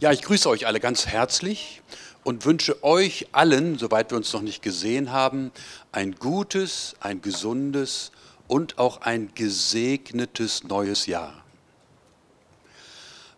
[0.00, 1.82] Ja, ich grüße euch alle ganz herzlich
[2.22, 5.50] und wünsche euch allen, soweit wir uns noch nicht gesehen haben,
[5.90, 8.12] ein gutes, ein gesundes
[8.46, 11.42] und auch ein gesegnetes neues Jahr.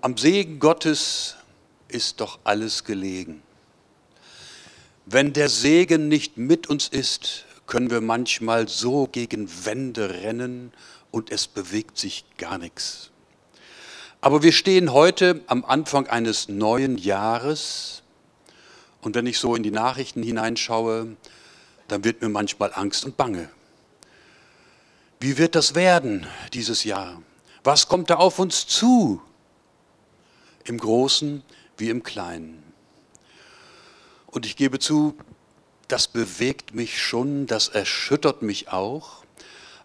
[0.03, 1.37] Am Segen Gottes
[1.89, 3.43] ist doch alles gelegen.
[5.07, 10.75] Wenn der Segen nicht mit uns ist, können wir manchmal so gegen Wände rennen
[11.11, 13.11] und es bewegt sich gar nichts.
[14.23, 18.03] Aber wir stehen heute am Anfang eines neuen Jahres
[19.01, 21.17] und wenn ich so in die Nachrichten hineinschaue,
[21.89, 23.49] dann wird mir manchmal Angst und Bange.
[25.21, 27.23] Wie wird das werden dieses Jahr?
[27.65, 29.23] Was kommt da auf uns zu?
[30.65, 31.43] Im Großen
[31.79, 32.63] wie im Kleinen.
[34.27, 35.17] Und ich gebe zu,
[35.89, 39.25] das bewegt mich schon, das erschüttert mich auch,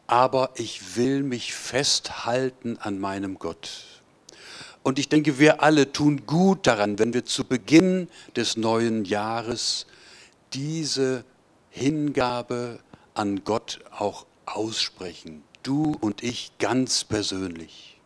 [0.07, 3.94] aber ich will mich festhalten an meinem Gott.
[4.85, 9.87] Und ich denke, wir alle tun gut daran, wenn wir zu Beginn des neuen Jahres
[10.53, 11.25] diese
[11.71, 12.77] Hingabe
[13.15, 15.41] an Gott auch aussprechen.
[15.63, 17.99] Du und ich ganz persönlich.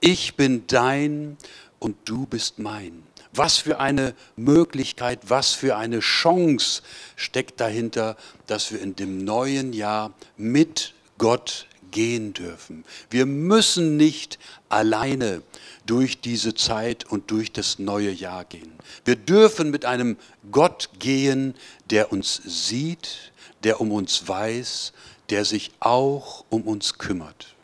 [0.00, 1.36] Ich bin dein
[1.78, 3.04] und du bist mein.
[3.32, 6.82] Was für eine Möglichkeit, was für eine Chance
[7.14, 8.16] steckt dahinter,
[8.48, 12.84] dass wir in dem neuen Jahr mit Gott gehen dürfen.
[13.10, 15.42] Wir müssen nicht alleine
[15.86, 18.72] durch diese Zeit und durch das neue Jahr gehen.
[19.04, 20.16] Wir dürfen mit einem
[20.50, 21.54] Gott gehen,
[21.90, 23.32] der uns sieht,
[23.64, 24.92] der um uns weiß,
[25.30, 27.54] der sich auch um uns kümmert.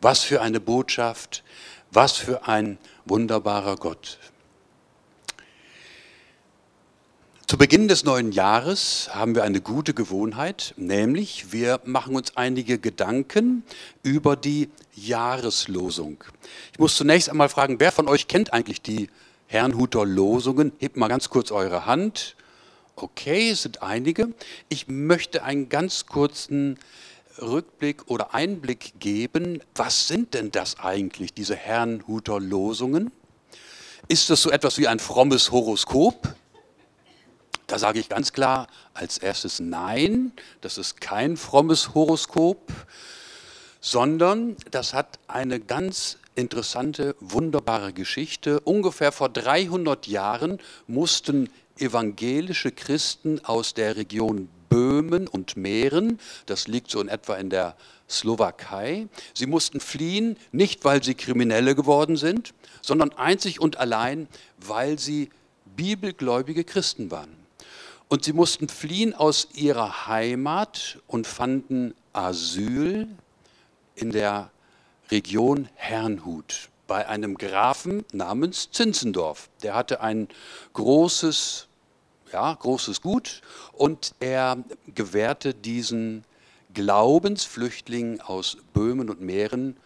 [0.00, 1.42] Was für eine Botschaft,
[1.90, 4.18] was für ein wunderbarer Gott.
[7.52, 12.78] Zu Beginn des neuen Jahres haben wir eine gute Gewohnheit, nämlich wir machen uns einige
[12.78, 13.62] Gedanken
[14.02, 16.24] über die Jahreslosung.
[16.72, 19.10] Ich muss zunächst einmal fragen, wer von euch kennt eigentlich die
[19.48, 20.72] Herrnhuter Losungen?
[20.78, 22.36] Hebt mal ganz kurz eure Hand.
[22.96, 24.32] Okay, es sind einige.
[24.70, 26.78] Ich möchte einen ganz kurzen
[27.38, 29.60] Rückblick oder Einblick geben.
[29.74, 33.12] Was sind denn das eigentlich, diese Herrnhuter Losungen?
[34.08, 36.34] Ist das so etwas wie ein frommes Horoskop?
[37.66, 42.72] Da sage ich ganz klar als erstes Nein, das ist kein frommes Horoskop,
[43.80, 48.60] sondern das hat eine ganz interessante, wunderbare Geschichte.
[48.60, 56.90] Ungefähr vor 300 Jahren mussten evangelische Christen aus der Region Böhmen und Mähren, das liegt
[56.90, 57.76] so in etwa in der
[58.08, 64.98] Slowakei, sie mussten fliehen, nicht weil sie Kriminelle geworden sind, sondern einzig und allein, weil
[64.98, 65.28] sie
[65.76, 67.41] bibelgläubige Christen waren.
[68.12, 73.08] Und sie mussten fliehen aus ihrer Heimat und fanden Asyl
[73.94, 74.50] in der
[75.10, 79.48] Region Herrnhut bei einem Grafen namens Zinzendorf.
[79.62, 80.28] Der hatte ein
[80.74, 81.68] großes,
[82.34, 83.40] ja, großes Gut
[83.72, 84.62] und er
[84.94, 86.24] gewährte diesen
[86.74, 89.78] Glaubensflüchtlingen aus Böhmen und Mähren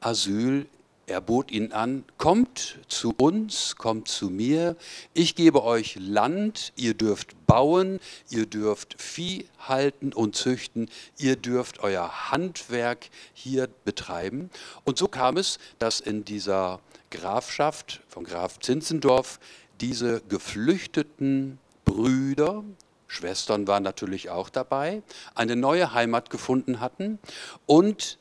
[0.00, 0.64] Asyl
[1.06, 4.76] er bot ihnen an, kommt zu uns, kommt zu mir,
[5.12, 8.00] ich gebe euch Land, ihr dürft bauen,
[8.30, 10.88] ihr dürft Vieh halten und züchten,
[11.18, 14.50] ihr dürft euer Handwerk hier betreiben.
[14.84, 19.38] Und so kam es, dass in dieser Grafschaft von Graf Zinzendorf
[19.80, 22.64] diese geflüchteten Brüder,
[23.06, 25.02] Schwestern waren natürlich auch dabei,
[25.34, 27.18] eine neue Heimat gefunden hatten
[27.66, 28.18] und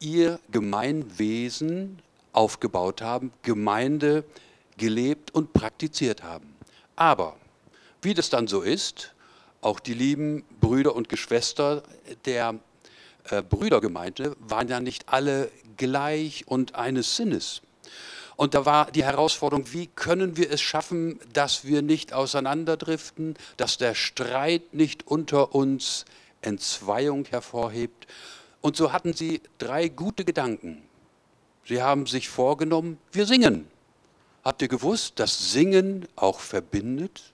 [0.00, 2.02] ihr Gemeinwesen
[2.36, 4.24] aufgebaut haben, Gemeinde
[4.76, 6.54] gelebt und praktiziert haben.
[6.94, 7.36] Aber
[8.02, 9.14] wie das dann so ist,
[9.60, 11.82] auch die lieben Brüder und Geschwister
[12.24, 12.54] der
[13.30, 17.62] äh, Brüdergemeinde waren ja nicht alle gleich und eines Sinnes.
[18.36, 23.78] Und da war die Herausforderung, wie können wir es schaffen, dass wir nicht auseinanderdriften, dass
[23.78, 26.04] der Streit nicht unter uns
[26.42, 28.06] Entzweiung hervorhebt.
[28.60, 30.82] Und so hatten sie drei gute Gedanken.
[31.66, 33.66] Sie haben sich vorgenommen, wir singen.
[34.44, 37.32] Habt ihr gewusst, dass Singen auch verbindet?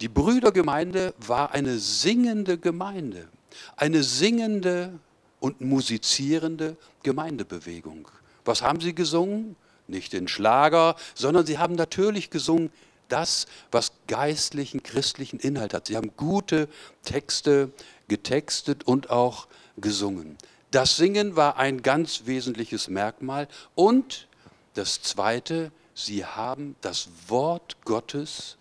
[0.00, 3.28] Die Brüdergemeinde war eine singende Gemeinde,
[3.76, 4.98] eine singende
[5.40, 8.08] und musizierende Gemeindebewegung.
[8.44, 9.56] Was haben sie gesungen?
[9.86, 12.70] Nicht den Schlager, sondern sie haben natürlich gesungen
[13.08, 15.86] das, was geistlichen, christlichen Inhalt hat.
[15.86, 16.68] Sie haben gute
[17.04, 17.70] Texte
[18.08, 19.46] getextet und auch
[19.76, 20.36] gesungen.
[20.70, 23.48] Das Singen war ein ganz wesentliches Merkmal.
[23.74, 24.28] Und
[24.74, 28.58] das Zweite, sie haben das Wort Gottes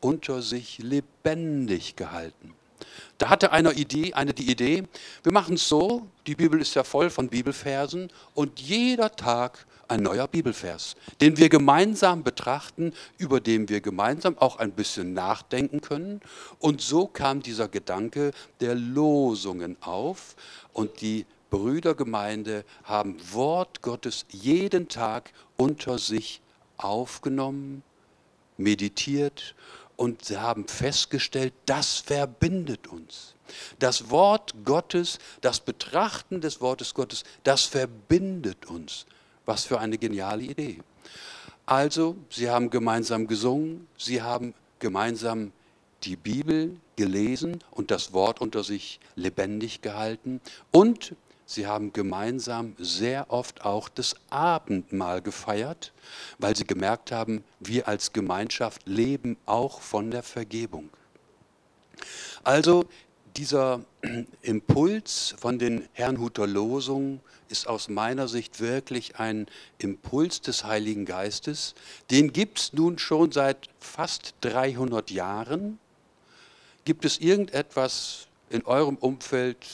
[0.00, 2.54] unter sich lebendig gehalten.
[3.18, 4.84] Da hatte einer Idee, eine die Idee,
[5.22, 10.02] wir machen es so, die Bibel ist ja voll von Bibelversen und jeder Tag ein
[10.02, 16.20] neuer Bibelvers, den wir gemeinsam betrachten, über den wir gemeinsam auch ein bisschen nachdenken können.
[16.58, 20.34] Und so kam dieser Gedanke der Losungen auf
[20.72, 26.40] und die Brüdergemeinde haben Wort Gottes jeden Tag unter sich
[26.78, 27.82] aufgenommen,
[28.56, 29.54] meditiert
[29.96, 33.34] und sie haben festgestellt, das verbindet uns.
[33.78, 39.04] Das Wort Gottes, das Betrachten des Wortes Gottes, das verbindet uns.
[39.44, 40.78] Was für eine geniale Idee.
[41.66, 45.52] Also, sie haben gemeinsam gesungen, sie haben gemeinsam
[46.04, 50.40] die Bibel gelesen und das Wort unter sich lebendig gehalten
[50.70, 51.14] und
[51.54, 55.92] sie haben gemeinsam sehr oft auch das Abendmahl gefeiert,
[56.38, 60.90] weil sie gemerkt haben, wir als Gemeinschaft leben auch von der Vergebung.
[62.42, 62.86] Also
[63.36, 63.84] dieser
[64.42, 69.46] Impuls von den Herrnhuter Losungen ist aus meiner Sicht wirklich ein
[69.78, 71.74] Impuls des Heiligen Geistes.
[72.10, 75.78] Den gibt es nun schon seit fast 300 Jahren.
[76.84, 79.66] Gibt es irgendetwas in eurem Umfeld,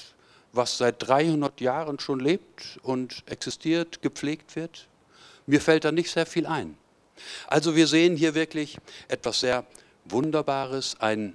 [0.52, 4.88] was seit 300 Jahren schon lebt und existiert, gepflegt wird?
[5.46, 6.76] Mir fällt da nicht sehr viel ein.
[7.46, 8.78] Also wir sehen hier wirklich
[9.08, 9.64] etwas sehr
[10.04, 11.34] Wunderbares, eine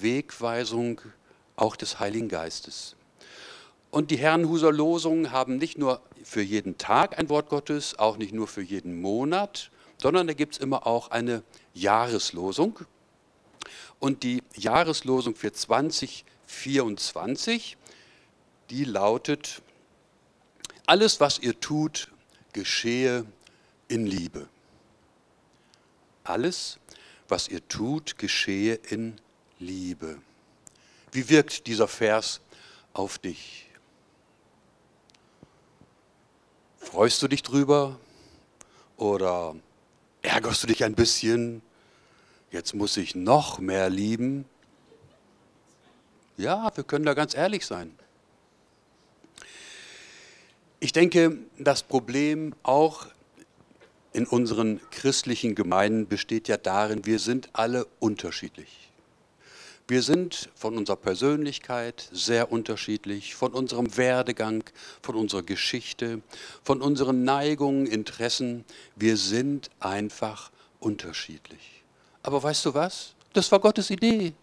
[0.00, 1.00] Wegweisung
[1.56, 2.96] auch des Heiligen Geistes.
[3.90, 8.34] Und die Herrenhuser Losungen haben nicht nur für jeden Tag ein Wort Gottes, auch nicht
[8.34, 9.70] nur für jeden Monat,
[10.02, 12.80] sondern da gibt es immer auch eine Jahreslosung.
[14.00, 17.76] Und die Jahreslosung für 2024,
[18.70, 19.62] die lautet,
[20.86, 22.10] alles, was ihr tut,
[22.52, 23.24] geschehe
[23.88, 24.48] in Liebe.
[26.24, 26.78] Alles,
[27.28, 29.20] was ihr tut, geschehe in
[29.58, 30.18] Liebe.
[31.12, 32.40] Wie wirkt dieser Vers
[32.92, 33.66] auf dich?
[36.78, 37.98] Freust du dich drüber
[38.96, 39.54] oder
[40.22, 41.62] ärgerst du dich ein bisschen?
[42.50, 44.44] Jetzt muss ich noch mehr lieben.
[46.36, 47.96] Ja, wir können da ganz ehrlich sein.
[50.84, 53.06] Ich denke, das Problem auch
[54.12, 58.90] in unseren christlichen Gemeinden besteht ja darin, wir sind alle unterschiedlich.
[59.88, 64.62] Wir sind von unserer Persönlichkeit sehr unterschiedlich, von unserem Werdegang,
[65.00, 66.20] von unserer Geschichte,
[66.62, 68.66] von unseren Neigungen, Interessen.
[68.94, 70.50] Wir sind einfach
[70.80, 71.82] unterschiedlich.
[72.22, 73.14] Aber weißt du was?
[73.32, 74.34] Das war Gottes Idee.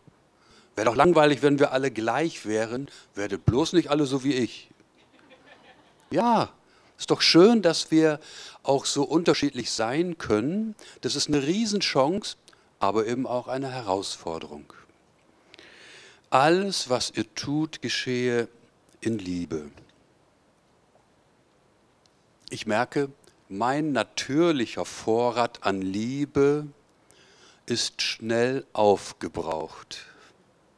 [0.75, 2.87] Wäre doch langweilig, wenn wir alle gleich wären.
[3.13, 4.71] Werdet bloß nicht alle so wie ich.
[6.11, 6.49] Ja,
[6.97, 8.19] ist doch schön, dass wir
[8.63, 10.75] auch so unterschiedlich sein können.
[11.01, 12.35] Das ist eine Riesenchance,
[12.79, 14.73] aber eben auch eine Herausforderung
[16.31, 18.47] alles, was ihr tut, geschehe
[19.01, 19.69] in Liebe.
[22.49, 23.11] Ich merke,
[23.49, 26.67] mein natürlicher Vorrat an Liebe
[27.65, 30.05] ist schnell aufgebraucht.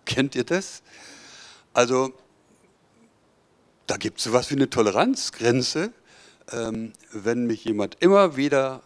[0.06, 0.82] Kennt ihr das?
[1.74, 2.14] Also,
[3.88, 5.92] da gibt es sowas wie eine Toleranzgrenze.
[6.52, 8.82] Ähm, wenn mich jemand immer wieder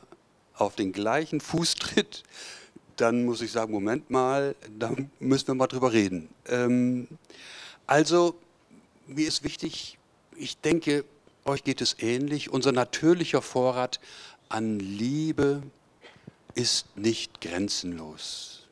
[0.56, 2.24] auf den gleichen Fuß tritt,
[2.96, 6.30] dann muss ich sagen, Moment mal, da müssen wir mal drüber reden.
[6.48, 7.08] Ähm,
[7.86, 8.36] also,
[9.08, 9.98] mir ist wichtig,
[10.36, 11.06] ich denke,
[11.46, 14.00] euch geht es ähnlich, unser natürlicher Vorrat
[14.50, 15.64] an Liebe
[16.56, 18.68] ist nicht grenzenlos.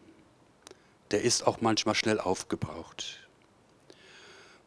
[1.11, 3.24] Der ist auch manchmal schnell aufgebraucht.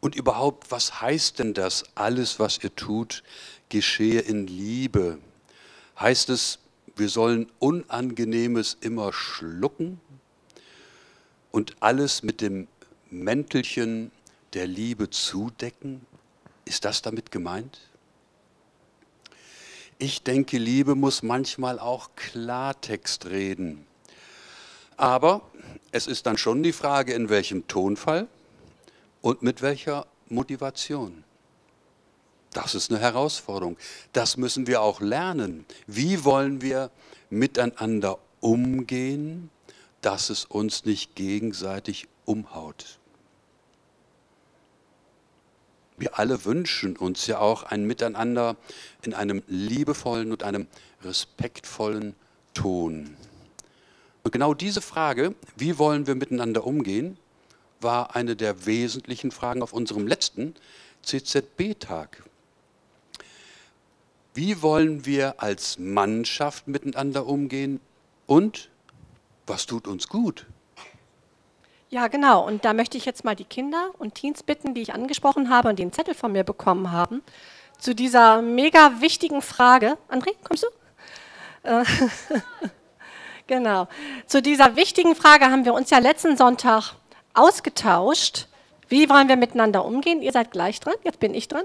[0.01, 1.83] Und überhaupt, was heißt denn das?
[1.95, 3.23] Alles, was ihr tut,
[3.69, 5.19] geschehe in Liebe.
[5.99, 6.59] Heißt es,
[6.95, 9.99] wir sollen Unangenehmes immer schlucken
[11.51, 12.67] und alles mit dem
[13.09, 14.11] Mäntelchen
[14.53, 16.05] der Liebe zudecken.
[16.65, 17.79] Ist das damit gemeint?
[19.97, 23.85] Ich denke, Liebe muss manchmal auch Klartext reden.
[24.95, 25.41] Aber
[25.91, 28.27] es ist dann schon die Frage, in welchem Tonfall
[29.21, 31.23] und mit welcher Motivation.
[32.53, 33.77] Das ist eine Herausforderung.
[34.13, 35.65] Das müssen wir auch lernen.
[35.87, 36.89] Wie wollen wir
[37.29, 39.49] miteinander umgehen,
[40.01, 42.99] dass es uns nicht gegenseitig umhaut?
[45.97, 48.55] Wir alle wünschen uns ja auch ein Miteinander
[49.01, 50.67] in einem liebevollen und einem
[51.03, 52.15] respektvollen
[52.53, 53.15] Ton.
[54.23, 57.17] Und genau diese Frage, wie wollen wir miteinander umgehen,
[57.81, 60.55] war eine der wesentlichen Fragen auf unserem letzten
[61.03, 62.23] CZB-Tag.
[64.33, 67.79] Wie wollen wir als Mannschaft miteinander umgehen
[68.25, 68.69] und
[69.47, 70.45] was tut uns gut?
[71.89, 72.45] Ja, genau.
[72.45, 75.69] Und da möchte ich jetzt mal die Kinder und Teens bitten, die ich angesprochen habe
[75.69, 77.23] und einen Zettel von mir bekommen haben,
[77.79, 79.97] zu dieser mega wichtigen Frage.
[80.07, 80.67] André, kommst du?
[81.63, 81.83] Äh,
[83.47, 83.87] genau.
[84.27, 86.93] Zu dieser wichtigen Frage haben wir uns ja letzten Sonntag
[87.39, 88.47] ausgetauscht.
[88.89, 90.23] Wie wollen wir miteinander umgehen?
[90.23, 91.63] Ihr seid gleich dran, jetzt bin ich dran.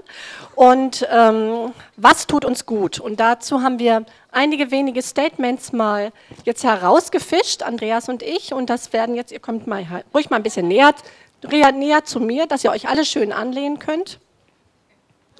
[0.53, 2.99] Und ähm, was tut uns gut?
[2.99, 6.11] Und dazu haben wir einige wenige Statements mal
[6.43, 8.53] jetzt herausgefischt, Andreas und ich.
[8.53, 10.93] Und das werden jetzt, ihr kommt mal ruhig mal ein bisschen näher,
[11.41, 14.19] näher zu mir, dass ihr euch alle schön anlehnen könnt,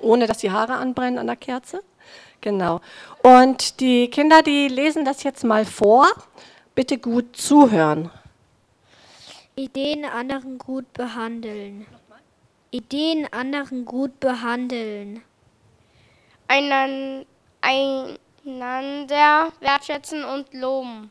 [0.01, 1.83] ohne dass die Haare anbrennen an der Kerze.
[2.41, 2.81] Genau.
[3.21, 6.07] Und die Kinder, die lesen das jetzt mal vor.
[6.73, 8.09] Bitte gut zuhören.
[9.57, 11.85] Ideen anderen gut behandeln.
[12.71, 15.21] Ideen anderen gut behandeln.
[16.47, 17.25] Einan,
[17.61, 21.09] einander wertschätzen und loben.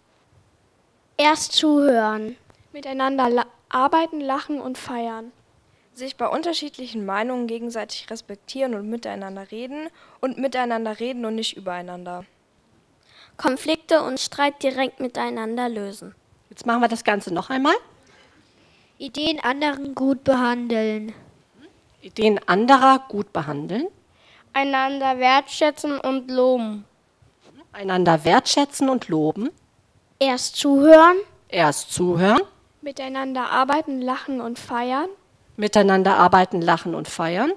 [1.17, 2.37] Erst zuhören.
[2.73, 5.33] Miteinander la arbeiten, lachen und feiern.
[5.95, 9.89] Sich bei unterschiedlichen Meinungen gegenseitig respektieren und miteinander reden
[10.21, 12.27] und miteinander reden und nicht übereinander.
[13.39, 16.15] Konflikte und Streit direkt miteinander lösen.
[16.51, 17.75] Jetzt machen wir das Ganze noch einmal.
[18.99, 21.13] Ideen anderen gut behandeln.
[22.01, 23.89] Ideen anderer gut behandeln.
[24.53, 26.85] Einander wertschätzen und loben.
[27.73, 29.51] Einander wertschätzen und loben.
[30.21, 31.17] Erst zuhören.
[31.49, 32.41] Erst zuhören.
[32.83, 35.09] Miteinander arbeiten, lachen und feiern.
[35.57, 37.53] Miteinander arbeiten, lachen und feiern.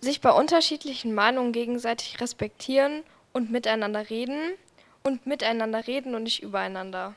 [0.00, 4.54] Sich bei unterschiedlichen Meinungen gegenseitig respektieren und miteinander reden.
[5.04, 7.14] Und miteinander reden und nicht übereinander.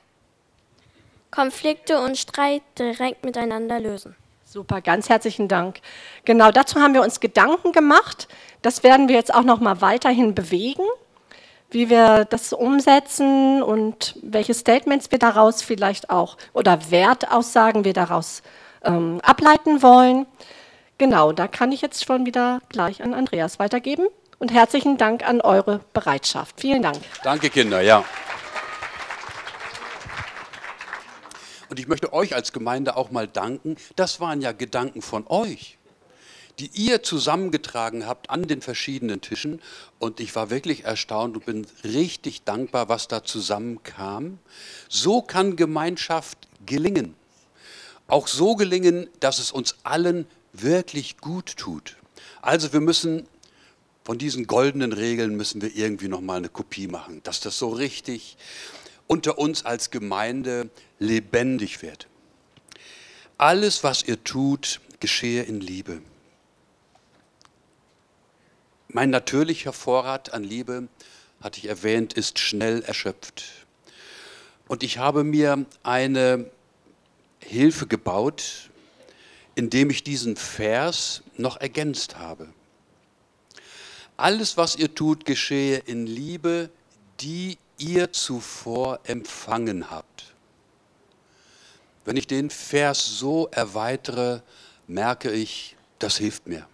[1.32, 4.16] Konflikte und Streit direkt miteinander lösen.
[4.46, 5.82] Super, ganz herzlichen Dank.
[6.24, 8.28] Genau dazu haben wir uns Gedanken gemacht.
[8.62, 10.84] Das werden wir jetzt auch noch mal weiterhin bewegen,
[11.70, 18.42] wie wir das umsetzen und welche Statements wir daraus vielleicht auch oder Wertaussagen wir daraus
[18.84, 20.26] ähm, ableiten wollen.
[20.98, 24.08] Genau, da kann ich jetzt schon wieder gleich an Andreas weitergeben.
[24.40, 26.62] Und herzlichen Dank an eure Bereitschaft.
[26.62, 27.00] Vielen Dank.
[27.24, 28.04] Danke, Kinder, ja.
[31.70, 33.76] Und ich möchte euch als Gemeinde auch mal danken.
[33.96, 35.78] Das waren ja Gedanken von euch,
[36.60, 39.62] die ihr zusammengetragen habt an den verschiedenen Tischen.
[40.00, 44.40] Und ich war wirklich erstaunt und bin richtig dankbar, was da zusammenkam.
[44.90, 47.16] So kann Gemeinschaft gelingen.
[48.08, 51.98] Auch so gelingen, dass es uns allen wirklich gut tut.
[52.42, 53.28] Also wir müssen
[54.06, 57.68] von diesen goldenen Regeln müssen wir irgendwie noch mal eine Kopie machen, dass das so
[57.68, 58.38] richtig
[59.08, 62.08] unter uns als Gemeinde lebendig wird.
[63.38, 66.02] Alles, was ihr tut, geschehe in Liebe.
[68.90, 70.88] Mein natürlicher Vorrat an Liebe,
[71.42, 73.46] hatte ich erwähnt, ist schnell erschöpft.
[74.68, 76.50] Und ich habe mir eine
[77.40, 78.70] Hilfe gebaut,
[79.56, 82.48] indem ich diesen Vers noch ergänzt habe.
[84.18, 86.70] Alles, was ihr tut, geschehe in Liebe,
[87.20, 90.34] die ihr zuvor empfangen habt.
[92.06, 94.42] Wenn ich den Vers so erweitere,
[94.88, 96.68] merke ich, das hilft mir.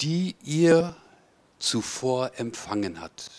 [0.00, 0.96] Die ihr
[1.58, 3.30] zuvor empfangen habt.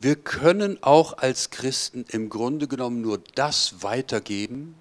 [0.00, 4.74] Wir können auch als Christen im Grunde genommen nur das weitergeben,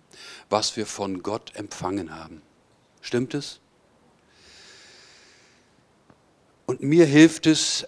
[0.50, 2.42] was wir von Gott empfangen haben.
[3.02, 3.60] Stimmt es?
[6.66, 7.88] Und mir hilft es,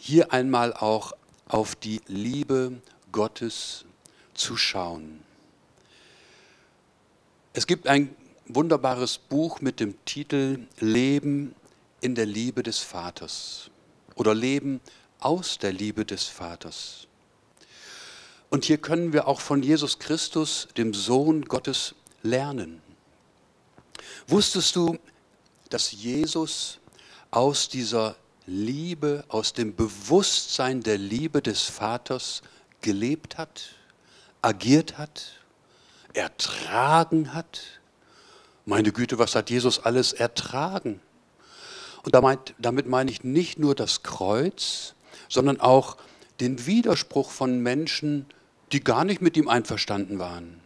[0.00, 1.12] hier einmal auch
[1.46, 2.80] auf die Liebe
[3.12, 3.84] Gottes
[4.32, 5.22] zu schauen.
[7.52, 8.14] Es gibt ein
[8.46, 11.54] wunderbares Buch mit dem Titel Leben
[12.00, 13.70] in der Liebe des Vaters
[14.14, 14.80] oder Leben
[15.18, 17.06] aus der Liebe des Vaters.
[18.48, 22.80] Und hier können wir auch von Jesus Christus, dem Sohn Gottes, lernen.
[24.26, 24.98] Wusstest du,
[25.68, 26.78] dass Jesus
[27.30, 28.16] aus dieser
[28.52, 32.42] Liebe, aus dem Bewusstsein der Liebe des Vaters
[32.80, 33.76] gelebt hat,
[34.42, 35.36] agiert hat,
[36.14, 37.60] ertragen hat.
[38.66, 41.00] Meine Güte, was hat Jesus alles ertragen?
[42.02, 44.94] Und damit, meine ich nicht nur das Kreuz,
[45.28, 45.96] sondern auch
[46.40, 48.26] den Widerspruch von Menschen,
[48.72, 50.60] die gar nicht mit ihm einverstanden waren.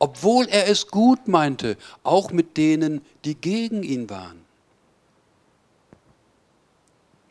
[0.00, 4.43] Obwohl er es gut meinte, auch mit denen, die gegen ihn waren.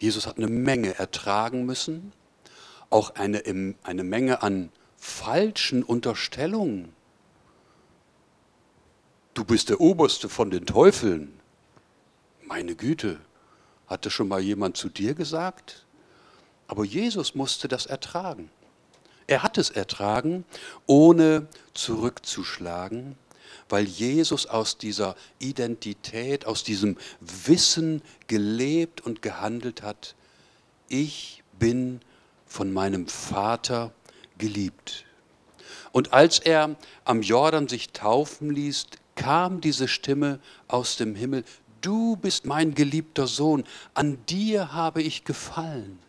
[0.04, 2.12] Jesus hat eine Menge ertragen müssen,
[2.90, 3.42] auch eine,
[3.84, 6.92] eine Menge an falschen Unterstellungen.
[9.34, 11.40] Du bist der Oberste von den Teufeln.
[12.42, 13.18] Meine Güte,
[13.88, 15.86] hatte schon mal jemand zu dir gesagt?
[16.68, 18.50] Aber Jesus musste das ertragen.
[19.28, 20.44] Er hat es ertragen,
[20.86, 23.16] ohne zurückzuschlagen,
[23.70, 30.16] weil Jesus aus dieser Identität, aus diesem Wissen gelebt und gehandelt hat,
[30.88, 32.02] ich bin
[32.46, 33.92] von meinem Vater
[34.38, 35.06] geliebt.
[35.92, 41.44] Und als er am Jordan sich taufen ließ, kam diese Stimme aus dem Himmel,
[41.82, 46.00] du bist mein geliebter Sohn, an dir habe ich gefallen.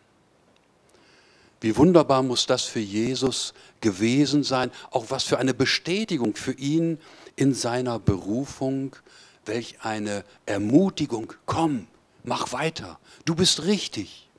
[1.61, 6.99] Wie wunderbar muss das für Jesus gewesen sein, auch was für eine Bestätigung für ihn
[7.35, 8.95] in seiner Berufung,
[9.45, 11.87] welch eine Ermutigung, komm,
[12.23, 14.29] mach weiter, du bist richtig.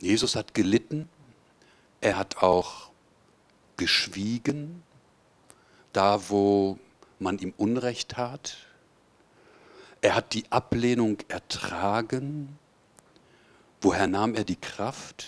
[0.00, 1.08] Jesus hat gelitten,
[2.00, 2.90] er hat auch
[3.76, 4.82] geschwiegen,
[5.92, 6.78] da wo
[7.18, 8.56] man ihm Unrecht tat.
[10.00, 12.58] Er hat die Ablehnung ertragen.
[13.80, 15.26] Woher nahm er die Kraft?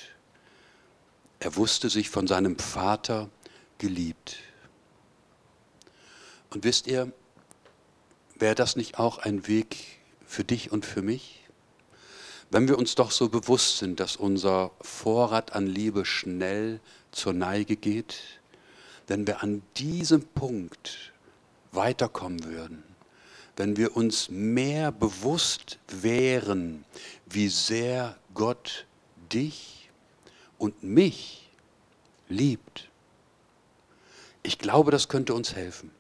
[1.41, 3.31] Er wusste sich von seinem Vater
[3.79, 4.37] geliebt.
[6.51, 7.13] Und wisst ihr,
[8.37, 11.41] wäre das nicht auch ein Weg für dich und für mich?
[12.51, 16.81] Wenn wir uns doch so bewusst sind, dass unser Vorrat an Liebe schnell
[17.11, 18.19] zur Neige geht,
[19.07, 21.13] wenn wir an diesem Punkt
[21.73, 22.83] weiterkommen würden,
[23.57, 26.85] wenn wir uns mehr bewusst wären,
[27.27, 28.87] wie sehr Gott
[29.33, 29.91] dich
[30.59, 31.51] und mich
[32.29, 32.89] liebt.
[34.43, 35.91] Ich glaube, das könnte uns helfen.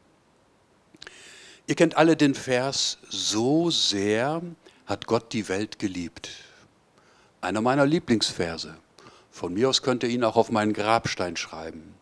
[1.66, 4.42] Ihr kennt alle den Vers, so sehr
[4.86, 6.30] hat Gott die Welt geliebt.
[7.40, 8.76] Einer meiner Lieblingsverse.
[9.30, 11.94] Von mir aus könnt ihr ihn auch auf meinen Grabstein schreiben.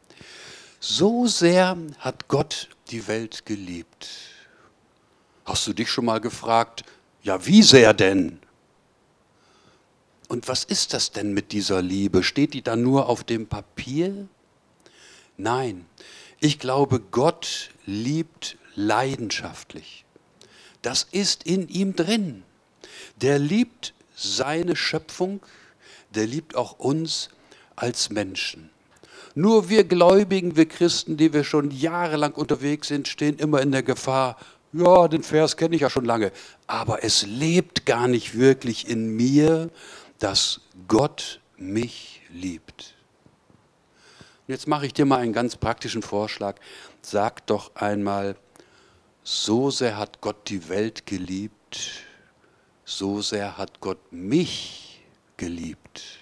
[0.81, 4.09] So sehr hat Gott die Welt geliebt.
[5.45, 6.85] Hast du dich schon mal gefragt,
[7.23, 8.41] ja, wie sehr denn?
[10.31, 12.23] Und was ist das denn mit dieser Liebe?
[12.23, 14.29] Steht die da nur auf dem Papier?
[15.37, 15.87] Nein,
[16.39, 20.05] ich glaube, Gott liebt leidenschaftlich.
[20.83, 22.45] Das ist in ihm drin.
[23.21, 25.41] Der liebt seine Schöpfung,
[26.15, 27.31] der liebt auch uns
[27.75, 28.71] als Menschen.
[29.35, 33.83] Nur wir Gläubigen, wir Christen, die wir schon jahrelang unterwegs sind, stehen immer in der
[33.83, 34.37] Gefahr,
[34.73, 36.31] ja, den Vers kenne ich ja schon lange,
[36.69, 39.71] aber es lebt gar nicht wirklich in mir,
[40.21, 42.95] dass Gott mich liebt.
[44.47, 46.61] Und jetzt mache ich dir mal einen ganz praktischen Vorschlag.
[47.03, 48.37] Sag doch einmal,
[49.23, 52.05] so sehr hat Gott die Welt geliebt,
[52.85, 55.03] so sehr hat Gott mich
[55.37, 56.19] geliebt.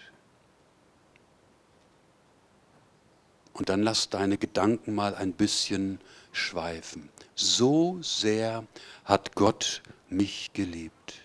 [3.52, 7.08] Und dann lass deine Gedanken mal ein bisschen schweifen.
[7.34, 8.64] So sehr
[9.04, 11.17] hat Gott mich geliebt.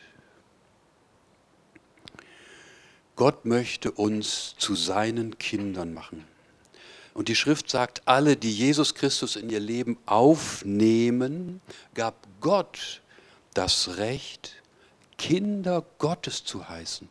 [3.23, 6.25] Gott möchte uns zu seinen Kindern machen.
[7.13, 11.61] Und die Schrift sagt, alle, die Jesus Christus in ihr Leben aufnehmen,
[11.93, 13.01] gab Gott
[13.53, 14.61] das Recht,
[15.17, 17.07] Kinder Gottes zu heißen.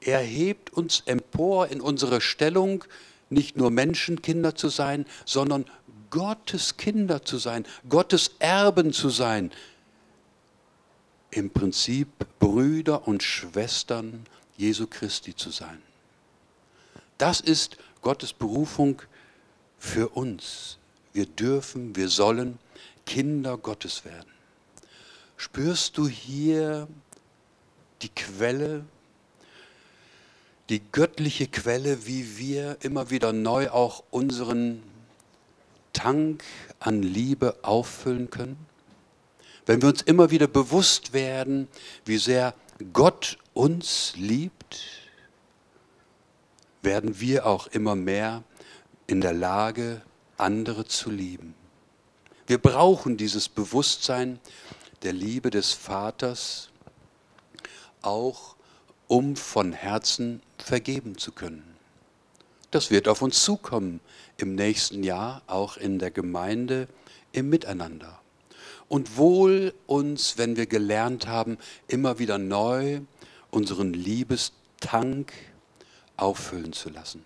[0.00, 2.82] Er hebt uns empor in unsere Stellung,
[3.30, 5.64] nicht nur Menschenkinder zu sein, sondern
[6.10, 9.52] Gottes Kinder zu sein, Gottes Erben zu sein.
[11.30, 12.08] Im Prinzip
[12.40, 15.80] Brüder und Schwestern Jesu Christi zu sein.
[17.18, 19.02] Das ist Gottes Berufung
[19.78, 20.78] für uns.
[21.12, 22.58] Wir dürfen, wir sollen
[23.06, 24.30] Kinder Gottes werden.
[25.36, 26.88] Spürst du hier
[28.00, 28.84] die Quelle
[30.72, 34.82] die göttliche Quelle, wie wir immer wieder neu auch unseren
[35.92, 36.42] Tank
[36.80, 38.56] an Liebe auffüllen können?
[39.66, 41.68] Wenn wir uns immer wieder bewusst werden,
[42.06, 42.54] wie sehr
[42.94, 44.80] Gott uns liebt,
[46.82, 48.42] werden wir auch immer mehr
[49.06, 50.02] in der Lage,
[50.36, 51.54] andere zu lieben.
[52.46, 54.40] Wir brauchen dieses Bewusstsein
[55.02, 56.70] der Liebe des Vaters
[58.02, 58.56] auch
[59.06, 61.76] um von Herzen vergeben zu können.
[62.70, 64.00] Das wird auf uns zukommen
[64.38, 66.88] im nächsten Jahr, auch in der Gemeinde,
[67.32, 68.20] im Miteinander.
[68.88, 73.02] Und wohl uns, wenn wir gelernt haben, immer wieder neu
[73.52, 75.32] unseren Liebestank
[76.16, 77.24] auffüllen zu lassen.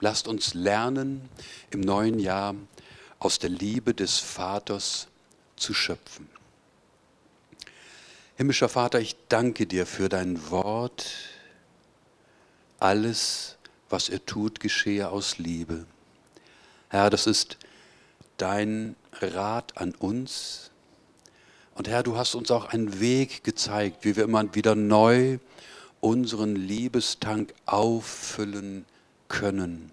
[0.00, 1.28] Lasst uns lernen,
[1.70, 2.54] im neuen Jahr
[3.18, 5.08] aus der Liebe des Vaters
[5.56, 6.28] zu schöpfen.
[8.36, 11.06] Himmlischer Vater, ich danke dir für dein Wort.
[12.78, 13.56] Alles,
[13.88, 15.86] was er tut, geschehe aus Liebe.
[16.90, 17.56] Herr, das ist
[18.36, 20.70] dein Rat an uns,
[21.76, 25.38] Und Herr, du hast uns auch einen Weg gezeigt, wie wir immer wieder neu
[26.00, 28.86] unseren Liebestank auffüllen
[29.28, 29.90] können,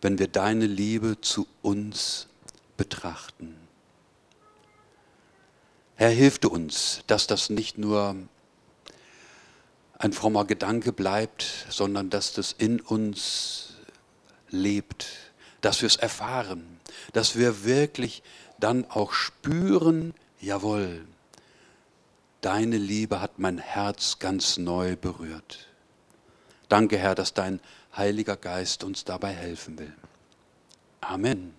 [0.00, 2.28] wenn wir deine Liebe zu uns
[2.76, 3.56] betrachten.
[5.96, 8.14] Herr, hilf du uns, dass das nicht nur
[9.98, 13.74] ein frommer Gedanke bleibt, sondern dass das in uns
[14.50, 15.08] lebt,
[15.60, 16.78] dass wir es erfahren,
[17.14, 18.22] dass wir wirklich
[18.60, 21.06] dann auch spüren, jawohl,
[22.40, 25.68] deine Liebe hat mein Herz ganz neu berührt.
[26.68, 27.60] Danke, Herr, dass dein
[27.96, 29.92] Heiliger Geist uns dabei helfen will.
[31.00, 31.54] Amen.